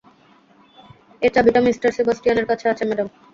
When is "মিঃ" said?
1.61-1.75